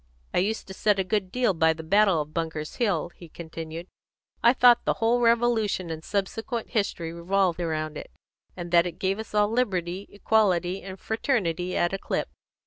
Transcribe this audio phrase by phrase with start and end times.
[0.33, 3.85] "I used to set a good deal by the battle of Bunker's Hill," he continued.
[4.41, 8.09] "I thought the whole Revolution and subsequent history revolved round it,
[8.57, 12.29] and that it gave us all liberty, equality, and fraternity at a clip.